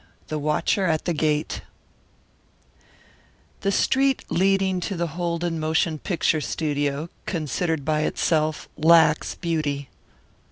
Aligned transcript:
THE 0.29 0.39
WATCHER 0.39 0.87
AT 0.87 1.05
THE 1.05 1.13
GATE 1.13 1.61
The 3.59 3.71
street 3.71 4.25
leading 4.31 4.79
to 4.79 4.95
the 4.97 5.09
Holden 5.13 5.59
motion 5.59 5.99
picture 5.99 6.41
studio, 6.41 7.07
considered 7.27 7.85
by 7.85 7.99
itself, 8.01 8.67
lacks 8.75 9.35
beauty. 9.35 9.89